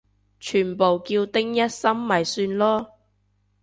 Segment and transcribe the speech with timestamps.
[0.39, 2.89] 全部叫丁一心咪算囉